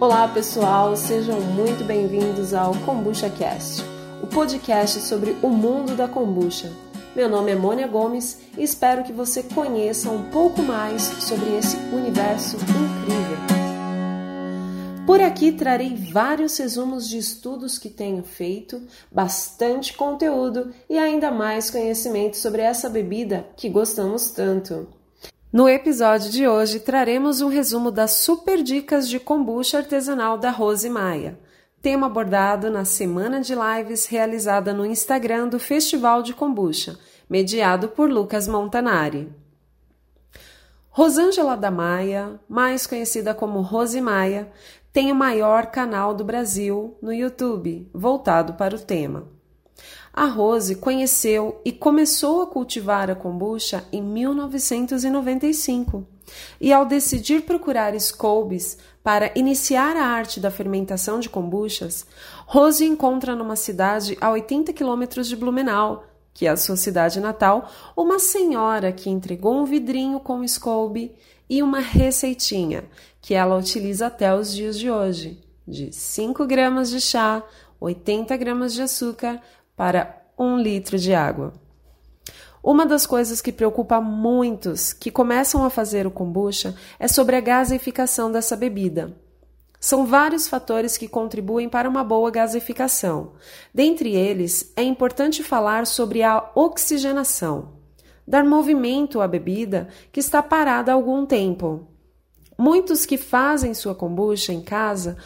Olá 0.00 0.28
pessoal, 0.28 0.94
sejam 0.94 1.40
muito 1.40 1.84
bem-vindos 1.84 2.54
ao 2.54 2.72
Kombucha 2.86 3.28
Cast, 3.28 3.82
o 4.22 4.28
podcast 4.28 5.00
sobre 5.00 5.36
o 5.42 5.48
mundo 5.48 5.96
da 5.96 6.06
kombucha. 6.06 6.70
Meu 7.16 7.28
nome 7.28 7.50
é 7.50 7.56
Mônia 7.56 7.88
Gomes 7.88 8.38
e 8.56 8.62
espero 8.62 9.02
que 9.02 9.12
você 9.12 9.42
conheça 9.42 10.08
um 10.08 10.30
pouco 10.30 10.62
mais 10.62 11.02
sobre 11.02 11.52
esse 11.56 11.76
universo 11.92 12.54
incrível. 12.58 13.38
Por 15.04 15.20
aqui 15.20 15.50
trarei 15.50 15.96
vários 15.96 16.56
resumos 16.58 17.08
de 17.08 17.18
estudos 17.18 17.76
que 17.76 17.88
tenho 17.88 18.22
feito, 18.22 18.80
bastante 19.10 19.94
conteúdo 19.94 20.72
e 20.88 20.96
ainda 20.96 21.32
mais 21.32 21.72
conhecimento 21.72 22.36
sobre 22.36 22.62
essa 22.62 22.88
bebida 22.88 23.48
que 23.56 23.68
gostamos 23.68 24.30
tanto. 24.30 24.86
No 25.50 25.66
episódio 25.66 26.30
de 26.30 26.46
hoje, 26.46 26.78
traremos 26.78 27.40
um 27.40 27.48
resumo 27.48 27.90
das 27.90 28.10
super 28.10 28.62
dicas 28.62 29.08
de 29.08 29.18
kombucha 29.18 29.78
artesanal 29.78 30.36
da 30.36 30.50
Rose 30.50 30.90
Maia, 30.90 31.40
tema 31.80 32.06
abordado 32.06 32.70
na 32.70 32.84
semana 32.84 33.40
de 33.40 33.54
lives 33.54 34.04
realizada 34.04 34.74
no 34.74 34.84
Instagram 34.84 35.48
do 35.48 35.58
Festival 35.58 36.22
de 36.22 36.34
Kombucha, 36.34 36.98
mediado 37.30 37.88
por 37.88 38.10
Lucas 38.10 38.46
Montanari. 38.46 39.32
Rosângela 40.90 41.56
da 41.56 41.70
Maia, 41.70 42.38
mais 42.46 42.86
conhecida 42.86 43.32
como 43.32 43.62
Rose 43.62 44.02
Maia, 44.02 44.52
tem 44.92 45.10
o 45.10 45.14
maior 45.14 45.68
canal 45.68 46.12
do 46.12 46.24
Brasil 46.24 46.98
no 47.00 47.10
YouTube, 47.10 47.88
voltado 47.94 48.52
para 48.52 48.76
o 48.76 48.78
tema. 48.78 49.37
A 50.18 50.24
Rose 50.24 50.74
conheceu 50.74 51.60
e 51.64 51.70
começou 51.70 52.42
a 52.42 52.46
cultivar 52.48 53.08
a 53.08 53.14
kombucha 53.14 53.84
em 53.92 54.02
1995. 54.02 56.04
E 56.60 56.72
ao 56.72 56.84
decidir 56.84 57.42
procurar 57.42 57.94
Scolbis 58.00 58.76
para 59.00 59.30
iniciar 59.36 59.96
a 59.96 60.04
arte 60.04 60.40
da 60.40 60.50
fermentação 60.50 61.20
de 61.20 61.30
kombuchas, 61.30 62.04
Rose 62.46 62.84
encontra 62.84 63.36
numa 63.36 63.54
cidade 63.54 64.18
a 64.20 64.28
80 64.32 64.72
quilômetros 64.72 65.28
de 65.28 65.36
Blumenau, 65.36 66.04
que 66.34 66.48
é 66.48 66.50
a 66.50 66.56
sua 66.56 66.76
cidade 66.76 67.20
natal, 67.20 67.70
uma 67.96 68.18
senhora 68.18 68.90
que 68.90 69.08
entregou 69.08 69.54
um 69.54 69.64
vidrinho 69.64 70.18
com 70.18 70.44
Scolby 70.44 71.14
e 71.48 71.62
uma 71.62 71.78
receitinha 71.78 72.82
que 73.20 73.34
ela 73.34 73.56
utiliza 73.56 74.08
até 74.08 74.34
os 74.34 74.52
dias 74.52 74.76
de 74.76 74.90
hoje, 74.90 75.40
de 75.64 75.92
5 75.92 76.44
gramas 76.44 76.90
de 76.90 77.00
chá, 77.00 77.40
80 77.80 78.36
gramas 78.36 78.74
de 78.74 78.82
açúcar, 78.82 79.40
para 79.78 80.17
um 80.38 80.56
litro 80.56 80.98
de 80.98 81.12
água. 81.12 81.52
Uma 82.62 82.84
das 82.84 83.06
coisas 83.06 83.40
que 83.40 83.52
preocupa 83.52 84.00
muitos 84.00 84.92
que 84.92 85.10
começam 85.10 85.64
a 85.64 85.70
fazer 85.70 86.06
o 86.06 86.10
kombucha 86.10 86.74
é 86.98 87.08
sobre 87.08 87.36
a 87.36 87.40
gaseificação 87.40 88.30
dessa 88.30 88.56
bebida. 88.56 89.16
São 89.80 90.04
vários 90.04 90.48
fatores 90.48 90.96
que 90.96 91.06
contribuem 91.06 91.68
para 91.68 91.88
uma 91.88 92.02
boa 92.02 92.30
gaseificação. 92.30 93.32
Dentre 93.72 94.14
eles, 94.14 94.72
é 94.76 94.82
importante 94.82 95.42
falar 95.42 95.86
sobre 95.86 96.22
a 96.22 96.50
oxigenação, 96.54 97.74
dar 98.26 98.44
movimento 98.44 99.20
à 99.20 99.28
bebida 99.28 99.88
que 100.10 100.18
está 100.18 100.42
parada 100.42 100.90
há 100.90 100.94
algum 100.94 101.24
tempo. 101.24 101.86
Muitos 102.58 103.06
que 103.06 103.16
fazem 103.16 103.72
sua 103.72 103.94
kombucha 103.94 104.52
em 104.52 104.60
casa 104.60 105.16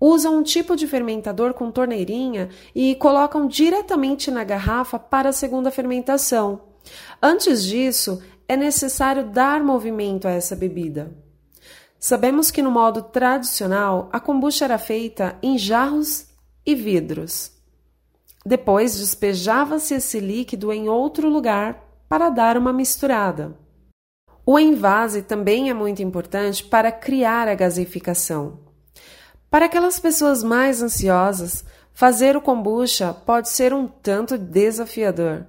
usam 0.00 0.38
um 0.38 0.42
tipo 0.42 0.74
de 0.74 0.86
fermentador 0.86 1.52
com 1.52 1.70
torneirinha 1.70 2.48
e 2.74 2.94
colocam 2.94 3.46
diretamente 3.46 4.30
na 4.30 4.42
garrafa 4.42 4.98
para 4.98 5.28
a 5.28 5.32
segunda 5.32 5.70
fermentação. 5.70 6.62
Antes 7.22 7.62
disso, 7.64 8.22
é 8.48 8.56
necessário 8.56 9.28
dar 9.28 9.62
movimento 9.62 10.26
a 10.26 10.30
essa 10.30 10.56
bebida. 10.56 11.14
Sabemos 11.98 12.50
que 12.50 12.62
no 12.62 12.70
modo 12.70 13.02
tradicional 13.02 14.08
a 14.10 14.18
kombucha 14.18 14.64
era 14.64 14.78
feita 14.78 15.36
em 15.42 15.58
jarros 15.58 16.28
e 16.64 16.74
vidros. 16.74 17.52
Depois 18.44 18.98
despejava-se 18.98 19.94
esse 19.94 20.18
líquido 20.18 20.72
em 20.72 20.88
outro 20.88 21.28
lugar 21.28 21.84
para 22.08 22.30
dar 22.30 22.56
uma 22.56 22.72
misturada. 22.72 23.54
O 24.46 24.58
envase 24.58 25.22
também 25.22 25.68
é 25.68 25.74
muito 25.74 26.02
importante 26.02 26.64
para 26.64 26.90
criar 26.90 27.46
a 27.46 27.54
gaseificação. 27.54 28.69
Para 29.50 29.66
aquelas 29.66 29.98
pessoas 29.98 30.44
mais 30.44 30.80
ansiosas, 30.80 31.64
fazer 31.92 32.36
o 32.36 32.40
kombucha 32.40 33.12
pode 33.12 33.48
ser 33.48 33.74
um 33.74 33.88
tanto 33.88 34.38
desafiador, 34.38 35.44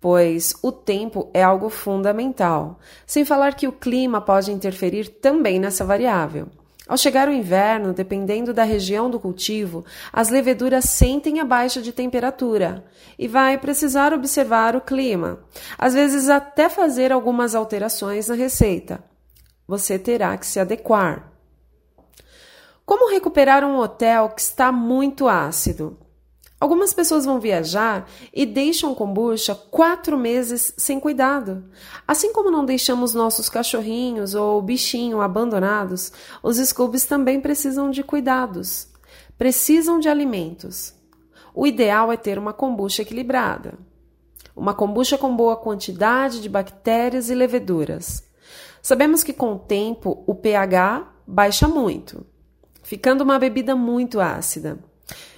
pois 0.00 0.54
o 0.60 0.72
tempo 0.72 1.30
é 1.32 1.40
algo 1.40 1.70
fundamental, 1.70 2.80
sem 3.06 3.24
falar 3.24 3.54
que 3.54 3.68
o 3.68 3.72
clima 3.72 4.20
pode 4.20 4.50
interferir 4.50 5.08
também 5.08 5.60
nessa 5.60 5.84
variável. 5.84 6.48
Ao 6.88 6.96
chegar 6.96 7.28
o 7.28 7.32
inverno, 7.32 7.92
dependendo 7.92 8.52
da 8.52 8.64
região 8.64 9.08
do 9.08 9.20
cultivo, 9.20 9.84
as 10.12 10.30
leveduras 10.30 10.86
sentem 10.86 11.38
a 11.38 11.44
baixa 11.44 11.80
de 11.80 11.92
temperatura 11.92 12.84
e 13.16 13.28
vai 13.28 13.56
precisar 13.56 14.12
observar 14.12 14.74
o 14.74 14.80
clima, 14.80 15.38
às 15.78 15.94
vezes 15.94 16.28
até 16.28 16.68
fazer 16.68 17.12
algumas 17.12 17.54
alterações 17.54 18.26
na 18.26 18.34
receita. 18.34 18.98
Você 19.64 19.96
terá 19.96 20.36
que 20.36 20.46
se 20.46 20.58
adequar. 20.58 21.37
Como 22.88 23.10
recuperar 23.10 23.64
um 23.64 23.76
hotel 23.76 24.30
que 24.30 24.40
está 24.40 24.72
muito 24.72 25.28
ácido? 25.28 25.98
Algumas 26.58 26.94
pessoas 26.94 27.26
vão 27.26 27.38
viajar 27.38 28.08
e 28.32 28.46
deixam 28.46 28.94
kombucha 28.94 29.54
quatro 29.54 30.16
meses 30.16 30.72
sem 30.78 30.98
cuidado. 30.98 31.66
Assim 32.06 32.32
como 32.32 32.50
não 32.50 32.64
deixamos 32.64 33.12
nossos 33.12 33.50
cachorrinhos 33.50 34.34
ou 34.34 34.62
bichinho 34.62 35.20
abandonados, 35.20 36.10
os 36.42 36.56
Scoobies 36.56 37.04
também 37.04 37.42
precisam 37.42 37.90
de 37.90 38.02
cuidados. 38.02 38.88
Precisam 39.36 39.98
de 39.98 40.08
alimentos. 40.08 40.94
O 41.54 41.66
ideal 41.66 42.10
é 42.10 42.16
ter 42.16 42.38
uma 42.38 42.54
kombucha 42.54 43.02
equilibrada. 43.02 43.74
Uma 44.56 44.72
kombucha 44.72 45.18
com 45.18 45.36
boa 45.36 45.58
quantidade 45.58 46.40
de 46.40 46.48
bactérias 46.48 47.28
e 47.28 47.34
leveduras. 47.34 48.24
Sabemos 48.80 49.22
que 49.22 49.34
com 49.34 49.52
o 49.52 49.58
tempo 49.58 50.24
o 50.26 50.34
pH 50.34 51.06
baixa 51.26 51.68
muito 51.68 52.24
ficando 52.88 53.22
uma 53.22 53.38
bebida 53.38 53.76
muito 53.76 54.18
ácida. 54.18 54.78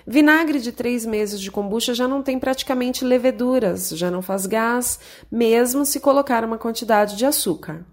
Vinagre 0.06 0.60
de 0.60 0.70
três 0.70 1.04
meses 1.04 1.40
de 1.40 1.50
kombucha 1.50 1.92
já 1.92 2.06
não 2.06 2.22
tem 2.22 2.38
praticamente 2.38 3.04
leveduras, 3.04 3.88
já 3.88 4.08
não 4.08 4.22
faz 4.22 4.46
gás, 4.46 5.00
mesmo 5.28 5.84
se 5.84 5.98
colocar 5.98 6.44
uma 6.44 6.56
quantidade 6.58 7.16
de 7.16 7.26
açúcar. 7.26 7.84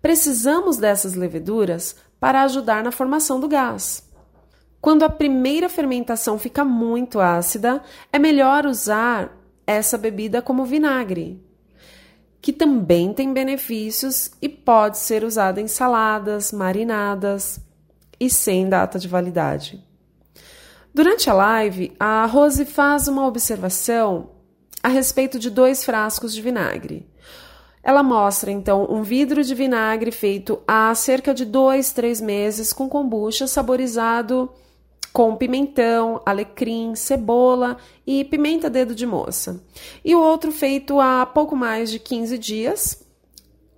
Precisamos 0.00 0.76
dessas 0.76 1.14
leveduras 1.14 1.96
para 2.20 2.42
ajudar 2.42 2.84
na 2.84 2.92
formação 2.92 3.40
do 3.40 3.48
gás. 3.48 4.08
Quando 4.80 5.02
a 5.02 5.10
primeira 5.10 5.68
fermentação 5.68 6.38
fica 6.38 6.64
muito 6.64 7.18
ácida, 7.18 7.82
é 8.12 8.20
melhor 8.20 8.66
usar 8.66 9.36
essa 9.66 9.98
bebida 9.98 10.40
como 10.40 10.64
vinagre, 10.64 11.44
que 12.40 12.52
também 12.52 13.12
tem 13.12 13.32
benefícios 13.32 14.30
e 14.40 14.48
pode 14.48 14.98
ser 14.98 15.24
usada 15.24 15.60
em 15.60 15.66
saladas, 15.66 16.52
marinadas, 16.52 17.65
e 18.18 18.30
sem 18.30 18.68
data 18.68 18.98
de 18.98 19.08
validade. 19.08 19.82
Durante 20.94 21.28
a 21.28 21.34
live, 21.34 21.94
a 22.00 22.24
Rose 22.26 22.64
faz 22.64 23.06
uma 23.06 23.26
observação 23.26 24.30
a 24.82 24.88
respeito 24.88 25.38
de 25.38 25.50
dois 25.50 25.84
frascos 25.84 26.34
de 26.34 26.40
vinagre. 26.40 27.06
Ela 27.82 28.02
mostra 28.02 28.50
então 28.50 28.86
um 28.90 29.02
vidro 29.02 29.44
de 29.44 29.54
vinagre 29.54 30.10
feito 30.10 30.60
há 30.66 30.94
cerca 30.94 31.34
de 31.34 31.44
dois, 31.44 31.92
três 31.92 32.20
meses 32.20 32.72
com 32.72 32.88
kombucha 32.88 33.46
saborizado 33.46 34.50
com 35.12 35.34
pimentão, 35.34 36.20
alecrim, 36.26 36.94
cebola 36.94 37.78
e 38.06 38.22
pimenta 38.24 38.68
dedo 38.68 38.94
de 38.94 39.06
moça. 39.06 39.64
E 40.04 40.14
o 40.14 40.20
outro 40.20 40.52
feito 40.52 41.00
há 41.00 41.24
pouco 41.24 41.56
mais 41.56 41.90
de 41.90 41.98
15 41.98 42.36
dias 42.36 43.05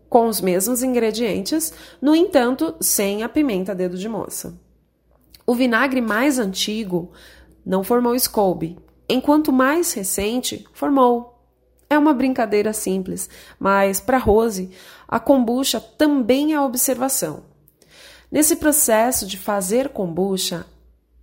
com 0.08 0.26
os 0.26 0.40
mesmos 0.40 0.82
ingredientes, 0.82 1.72
no 2.00 2.14
entanto, 2.14 2.74
sem 2.80 3.22
a 3.22 3.28
pimenta 3.28 3.74
dedo 3.74 3.96
de 3.96 4.08
moça. 4.08 4.58
O 5.46 5.54
vinagre 5.54 6.00
mais 6.00 6.38
antigo 6.38 7.12
não 7.64 7.84
formou 7.84 8.18
Scolby, 8.18 8.78
enquanto 9.08 9.52
mais 9.52 9.92
recente 9.92 10.66
formou. 10.72 11.34
É 11.90 11.96
uma 11.96 12.12
brincadeira 12.12 12.72
simples, 12.72 13.30
mas 13.58 13.98
para 13.98 14.18
Rose, 14.18 14.70
a 15.06 15.18
kombucha 15.18 15.80
também 15.80 16.52
é 16.52 16.60
observação. 16.60 17.44
Nesse 18.30 18.56
processo 18.56 19.26
de 19.26 19.38
fazer 19.38 19.88
kombucha, 19.88 20.66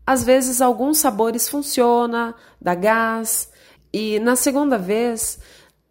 às 0.08 0.24
vezes 0.24 0.62
alguns 0.62 0.98
sabores 0.98 1.48
funcionam, 1.48 2.34
dá 2.60 2.74
gás, 2.74 3.52
e 3.94 4.20
na 4.20 4.36
segunda 4.36 4.78
vez 4.78 5.40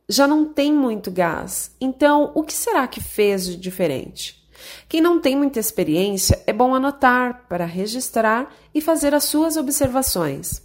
já 0.09 0.27
não 0.27 0.45
tem 0.47 0.73
muito 0.73 1.11
gás. 1.11 1.75
Então, 1.81 2.31
o 2.35 2.43
que 2.43 2.53
será 2.53 2.87
que 2.87 3.03
fez 3.03 3.47
de 3.47 3.57
diferente? 3.57 4.45
Quem 4.89 5.01
não 5.01 5.21
tem 5.21 5.37
muita 5.37 5.59
experiência, 5.59 6.43
é 6.47 6.53
bom 6.53 6.75
anotar 6.75 7.47
para 7.49 7.65
registrar 7.65 8.55
e 8.75 8.81
fazer 8.81 9.15
as 9.15 9.25
suas 9.25 9.57
observações. 9.57 10.63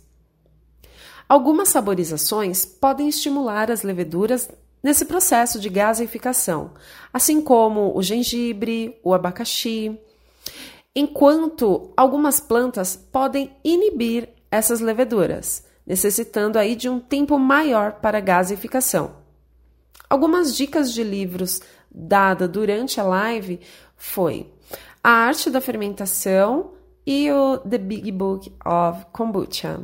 Algumas 1.27 1.69
saborizações 1.69 2.65
podem 2.65 3.07
estimular 3.07 3.69
as 3.69 3.83
leveduras 3.83 4.49
nesse 4.81 5.05
processo 5.05 5.59
de 5.59 5.69
gaseificação, 5.69 6.71
assim 7.13 7.41
como 7.41 7.95
o 7.95 8.01
gengibre, 8.01 8.99
o 9.03 9.13
abacaxi. 9.13 9.99
enquanto 10.95 11.93
algumas 11.95 12.39
plantas 12.39 12.95
podem 12.95 13.55
inibir 13.63 14.29
essas 14.49 14.79
leveduras, 14.79 15.63
necessitando 15.85 16.57
aí 16.57 16.75
de 16.75 16.89
um 16.89 16.99
tempo 16.99 17.37
maior 17.37 17.93
para 17.93 18.19
gasificação. 18.19 19.18
Algumas 20.09 20.55
dicas 20.55 20.91
de 20.91 21.03
livros 21.03 21.61
dada 21.91 22.47
durante 22.47 22.99
a 22.99 23.03
live 23.03 23.59
foi 23.95 24.51
A 25.03 25.09
Arte 25.09 25.51
da 25.51 25.61
Fermentação 25.61 26.71
e 27.05 27.31
o 27.31 27.59
The 27.59 27.77
Big 27.77 28.11
Book 28.11 28.51
of 28.65 29.05
Kombucha. 29.11 29.81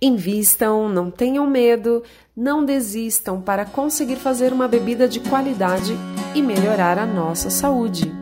Invistam, 0.00 0.88
não 0.88 1.10
tenham 1.10 1.46
medo, 1.46 2.02
não 2.34 2.64
desistam 2.64 3.42
para 3.42 3.66
conseguir 3.66 4.16
fazer 4.16 4.52
uma 4.52 4.66
bebida 4.66 5.06
de 5.06 5.20
qualidade 5.20 5.92
e 6.34 6.40
melhorar 6.40 6.98
a 6.98 7.04
nossa 7.04 7.50
saúde. 7.50 8.19